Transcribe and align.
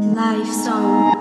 Life 0.00 0.52
Song. 0.52 1.16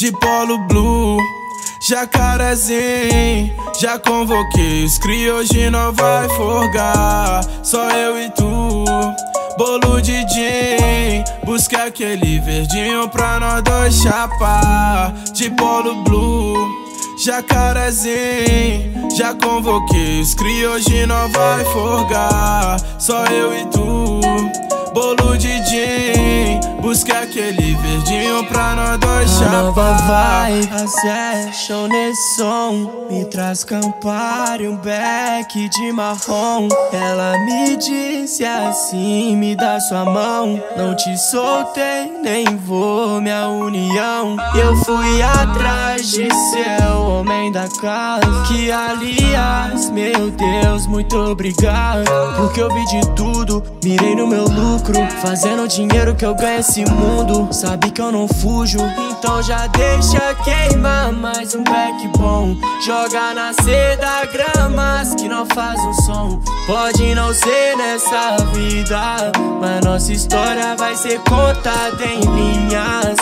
De 0.00 0.10
polo 0.18 0.58
blue, 0.66 1.16
jacarezinho. 1.88 3.52
Já 3.80 3.98
convoquei 3.98 4.84
os 4.84 4.98
cri, 4.98 5.30
hoje 5.30 5.68
não 5.70 5.92
vai 5.92 6.28
forgar. 6.30 7.44
Só 7.62 7.90
eu 7.90 8.20
e 8.22 8.30
tu, 8.30 8.84
bolo 9.58 10.00
de 10.00 10.20
gin. 10.28 11.24
Busca 11.44 11.84
aquele 11.84 12.38
verdinho 12.40 13.08
pra 13.08 13.40
nós 13.40 13.62
dois 13.62 13.94
chapar. 13.96 15.12
De 15.32 15.50
polo 15.50 16.02
blue, 16.04 16.68
jacarezinho. 17.24 19.10
Já 19.16 19.34
convoquei 19.34 20.20
os 20.20 20.34
cri, 20.34 20.66
hoje 20.66 21.04
não 21.06 21.28
vai 21.30 21.64
forgar. 21.66 22.76
Só 22.98 23.24
eu 23.26 23.54
e 23.58 23.66
tu, 23.66 24.20
bolo 24.94 25.36
de 25.36 25.48
gin. 25.64 26.21
Busca 26.82 27.20
aquele 27.20 27.76
verdinho 27.76 28.44
pra 28.48 28.74
nós 28.74 28.98
dois 28.98 29.40
nova 29.52 29.96
chapar. 29.96 30.50
vibe, 30.50 30.68
a 30.72 30.86
session 30.88 31.86
nesse 31.86 32.36
som 32.36 33.02
Me 33.08 33.24
traz 33.26 33.62
Campari, 33.62 34.66
um 34.66 34.76
beck 34.76 35.68
de 35.68 35.92
marrom. 35.92 36.66
Ela 36.92 37.38
me 37.44 37.76
disse 37.76 38.42
assim, 38.42 39.36
me 39.36 39.54
dá 39.54 39.78
sua 39.78 40.04
mão. 40.04 40.60
Não 40.76 40.96
te 40.96 41.16
soltei, 41.18 42.10
nem 42.22 42.56
vou 42.56 43.20
minha 43.20 43.48
união. 43.48 44.36
Eu 44.54 44.74
fui 44.76 45.22
atrás 45.22 46.10
de 46.10 46.26
ser 46.32 46.82
o 46.96 47.20
homem 47.20 47.52
da 47.52 47.68
casa. 47.80 48.44
Que 48.48 48.72
aliás, 48.72 49.90
meu 49.90 50.30
Deus, 50.30 50.86
muito 50.86 51.14
obrigado. 51.16 52.08
Porque 52.38 52.62
eu 52.62 52.72
vi 52.72 52.86
de 52.86 53.06
tudo, 53.14 53.62
mirei 53.84 54.16
no 54.16 54.26
meu 54.26 54.44
lucro. 54.44 54.94
Fazendo 55.20 55.64
o 55.64 55.68
dinheiro 55.68 56.14
que 56.14 56.24
eu 56.24 56.34
ganho 56.34 56.62
esse 56.72 56.90
mundo 56.90 57.52
Sabe 57.52 57.90
que 57.90 58.00
eu 58.00 58.10
não 58.10 58.26
fujo, 58.26 58.78
então 59.10 59.42
já 59.42 59.66
deixa 59.66 60.34
queimar 60.42 61.12
mais 61.12 61.54
um 61.54 61.62
back 61.62 62.08
bom. 62.16 62.56
Joga 62.84 63.34
na 63.34 63.52
da 63.52 64.24
gramas 64.24 65.14
que 65.14 65.28
não 65.28 65.44
faz 65.46 65.78
um 65.80 65.92
som. 65.92 66.40
Pode 66.66 67.14
não 67.14 67.34
ser 67.34 67.76
nessa 67.76 68.36
vida 68.54 69.32
Mas 69.60 69.84
nossa 69.84 70.12
história 70.12 70.74
vai 70.76 70.96
ser 70.96 71.18
contada 71.20 72.04
em 72.04 72.20
linhas 72.20 73.16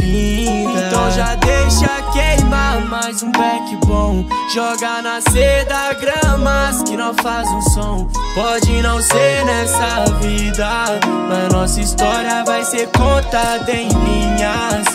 lindas 0.00 0.86
Então 0.86 1.10
já 1.10 1.34
deixa 1.34 1.93
queimar 2.14 2.80
mais 2.88 3.22
um 3.24 3.32
back 3.32 3.76
bom? 3.86 4.24
Joga 4.54 5.02
na 5.02 5.18
da 5.64 5.92
gramas 5.94 6.82
que 6.84 6.96
não 6.96 7.12
faz 7.12 7.48
um 7.50 7.60
som. 7.60 8.08
Pode 8.34 8.82
não 8.82 9.02
ser 9.02 9.44
nessa 9.44 10.04
vida 10.20 11.00
Mas 11.28 11.52
nossa 11.52 11.80
história 11.80 12.44
vai 12.44 12.64
ser 12.64 12.88
contada 12.88 13.70
em 13.70 13.88
linhas 13.88 14.86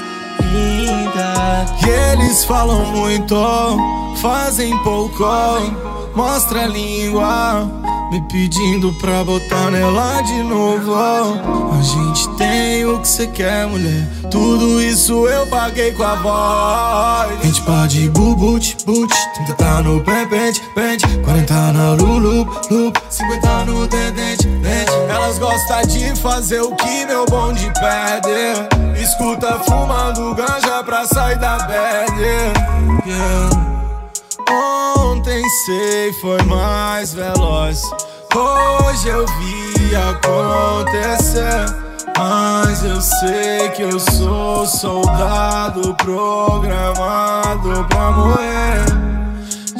lindas 0.51 1.85
E 1.85 1.89
eles 1.89 2.43
falam 2.45 2.85
muito, 2.85 3.35
fazem 4.21 4.77
pouco. 4.83 5.25
Mostra 6.15 6.63
a 6.63 6.67
língua, 6.67 7.69
me 8.09 8.21
pedindo 8.21 8.91
pra 8.93 9.23
botar 9.23 9.69
nela 9.71 10.21
de 10.21 10.43
novo. 10.43 10.93
A 10.95 11.81
gente 11.81 12.27
tem 12.37 12.85
o 12.85 12.99
que 12.99 13.07
cê 13.07 13.27
quer, 13.27 13.67
mulher. 13.67 14.07
Tudo 14.31 14.81
isso 14.81 15.27
eu 15.27 15.45
paguei 15.47 15.91
com 15.91 16.03
a 16.03 16.15
voz. 16.15 17.39
A 17.39 17.45
gente 17.45 17.61
pode 17.61 18.09
bubut, 18.09 18.77
boot, 18.85 19.13
30 19.35 19.53
tá 19.53 19.81
no 19.81 20.01
pé, 20.01 20.25
pente, 20.25 20.61
pente. 20.73 21.05
40 21.23 21.53
na 21.73 21.93
lulu, 21.93 22.43
loop, 22.69 22.99
50 23.09 23.65
no 23.65 23.87
dedente, 23.87 24.47
dente. 24.47 24.91
Elas 25.09 25.37
gostam 25.37 25.81
de 25.83 26.15
fazer 26.19 26.61
o 26.61 26.75
que 26.75 27.05
meu 27.05 27.25
bonde 27.25 27.71
pede. 27.79 29.01
Escuta 29.01 29.59
fumando 29.59 30.33
ganja 30.35 30.83
pra 30.83 31.05
sair 31.05 31.37
da 31.37 31.57
bad. 31.59 32.19
Yeah. 33.05 33.49
Ontem 34.49 34.98
sei 35.65 36.13
foi 36.13 36.41
mais 36.43 37.13
veloz. 37.13 37.81
Hoje 38.35 39.07
eu 39.07 39.25
vi 39.25 39.95
acontecer. 39.95 41.89
Mas 42.17 42.83
eu 42.83 42.99
sei 42.99 43.69
que 43.69 43.81
eu 43.81 43.97
sou 43.97 44.67
soldado 44.67 45.95
programado 45.95 47.85
pra 47.87 48.11
morrer. 48.11 48.85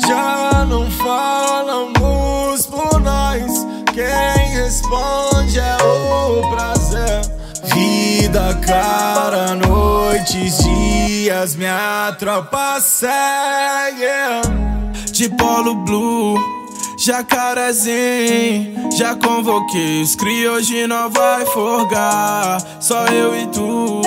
Já 0.08 0.64
não 0.64 0.90
falamos 0.90 2.66
por 2.66 3.00
nós. 3.02 3.68
Quem 3.94 4.56
responde 4.56 5.59
é 5.59 5.78
o 5.84 6.50
prazer. 6.50 7.22
Vida, 7.74 8.58
cara, 8.66 9.56
noites, 9.56 10.59
dias, 10.59 11.58
minha 11.58 12.16
tropa 12.18 12.80
segue. 12.80 14.06
De 15.19 15.28
polo 15.31 15.75
blue, 15.75 16.40
jacarezinho. 16.97 18.90
Já 18.97 19.18
convoquei 19.18 20.02
os 20.02 20.16
cri, 20.16 20.47
hoje 20.47 20.88
não 20.88 21.09
vai 21.09 21.46
forgar. 21.47 22.62
Só 22.80 23.06
eu 23.07 23.35
e 23.38 23.46
tu, 23.47 24.02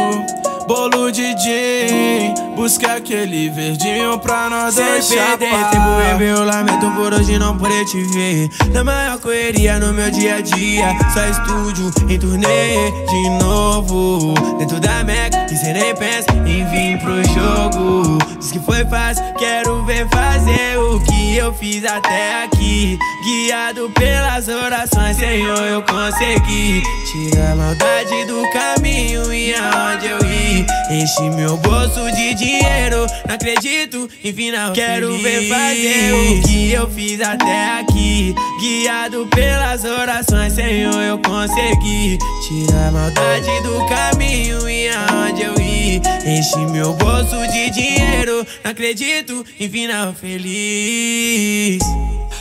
bolo 0.66 1.10
de 1.10 1.34
gin. 1.38 2.34
Busca 2.54 2.96
aquele 2.96 3.48
verdinho 3.48 4.18
pra 4.18 4.48
nós 4.50 4.74
Sem 4.74 4.84
perder 4.84 5.38
tempo, 5.38 5.96
bebê, 5.96 6.32
eu 6.32 6.44
lamento 6.44 6.90
por 6.92 7.12
hoje 7.14 7.38
não 7.38 7.56
poder 7.56 7.84
te 7.86 8.02
ver. 8.04 8.50
Na 8.72 8.84
maior 8.84 9.18
correria 9.18 9.78
no 9.78 9.92
meu 9.92 10.10
dia 10.10 10.36
a 10.36 10.40
dia 10.40 10.96
Só 11.12 11.24
estúdio 11.26 11.90
em 12.08 12.18
turnê 12.18 12.90
de 13.08 13.30
novo. 13.42 14.34
Dentro 14.58 14.78
da 14.78 15.02
Mac 15.02 15.50
e 15.50 15.56
cê 15.56 15.72
nem 15.72 15.94
pensa 15.94 16.32
em 16.46 16.64
vir 16.66 16.98
pro 16.98 17.24
jogo. 17.24 18.18
Diz 18.38 18.52
que 18.52 18.60
foi 18.60 18.84
fácil, 18.86 19.24
quero 19.38 19.84
ver 19.84 20.08
fazer 20.08 20.78
o 20.78 21.00
que 21.00 21.36
eu 21.36 21.52
fiz 21.54 21.84
até 21.84 22.44
aqui. 22.44 22.98
Guiado 23.24 23.90
pelas 23.90 24.48
orações, 24.48 25.16
Senhor, 25.16 25.58
eu 25.58 25.82
consegui. 25.82 26.82
Tirar 27.10 27.52
a 27.52 27.56
maldade 27.56 28.24
do 28.26 28.42
caminho 28.50 29.32
e 29.32 29.54
aonde 29.54 30.06
eu 30.06 30.18
ir 30.52 30.66
Enchi 30.90 31.30
meu 31.30 31.56
bolso 31.56 32.10
de 32.14 32.34
dinheiro, 32.34 33.06
não 33.26 33.34
acredito 33.34 34.08
em 34.22 34.32
final 34.32 34.72
Quero 34.72 35.08
feliz. 35.08 35.22
ver 35.22 35.48
fazer 35.48 36.12
o 36.12 36.42
que 36.42 36.72
eu 36.72 36.90
fiz 36.90 37.20
até 37.20 37.80
aqui. 37.80 38.34
Guiado 38.60 39.26
pelas 39.28 39.84
orações, 39.84 40.52
Senhor, 40.52 41.00
eu 41.02 41.18
consegui. 41.18 42.18
Tirar 42.46 42.88
a 42.88 42.92
maldade 42.92 43.62
do 43.62 43.86
caminho 43.88 44.68
e 44.68 44.88
aonde 44.88 45.42
eu 45.42 45.54
ir. 45.60 46.02
Enchi 46.26 46.58
meu 46.70 46.92
bolso 46.94 47.36
de 47.52 47.70
dinheiro, 47.70 48.46
não 48.62 48.70
acredito 48.70 49.44
em 49.58 49.69
final 49.69 50.12
feliz. 50.12 51.82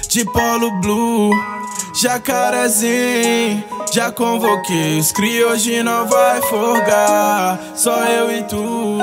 De 0.10 0.26
polo 0.26 0.72
blue, 0.82 1.32
jacarezinho. 2.02 3.64
Já 3.94 4.12
convoquei 4.12 4.98
os 4.98 5.12
cri, 5.12 5.44
hoje 5.44 5.84
não 5.84 6.08
vai 6.08 6.42
forgar. 6.42 7.60
Só 7.76 8.04
eu 8.06 8.32
e 8.32 8.42
tu, 8.44 8.98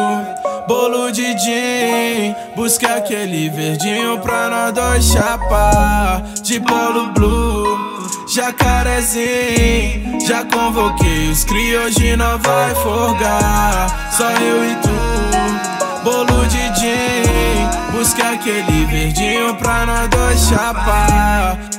bolo 0.67 1.12
de 1.12 1.38
gin. 1.38 2.34
Busca 2.56 2.96
aquele 2.96 3.49
verdinho 3.50 4.19
pra 4.19 4.49
nós 4.50 4.75
dois 4.75 5.05
chapar. 5.05 6.22
De 6.43 6.58
polo 6.58 7.12
blue, 7.12 7.78
jacarezinho. 8.34 10.19
Já 10.26 10.44
convoquei 10.44 11.31
os 11.31 11.44
cri, 11.44 11.76
hoje 11.76 12.17
não 12.17 12.37
vai 12.38 12.75
forgar. 12.75 14.11
Só 14.11 14.28
eu 14.28 14.64
e 14.64 14.75
tu, 14.76 14.90
bolo 16.02 16.44
de 16.46 16.81
gin. 16.81 17.69
Busca 17.93 18.31
aquele 18.31 18.87
verdinho 18.87 19.55
pra 19.55 19.87
nós 19.87 20.08
dois 20.08 20.49
chapar. 20.49 21.77